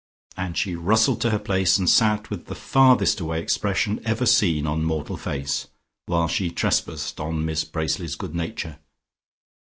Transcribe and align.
And 0.35 0.57
she 0.57 0.73
rustled 0.73 1.21
to 1.21 1.29
her 1.29 1.37
place, 1.37 1.77
and 1.77 1.87
sat 1.87 2.31
with 2.31 2.47
the 2.47 2.55
farthest 2.55 3.19
away 3.19 3.39
expression 3.39 3.99
ever 4.03 4.25
seen 4.25 4.65
on 4.65 4.83
mortal 4.83 5.15
face, 5.15 5.67
while 6.07 6.27
she 6.27 6.49
trespassed 6.49 7.19
on 7.19 7.45
Miss 7.45 7.63
Bracely's 7.63 8.15
good 8.15 8.33
nature. 8.33 8.79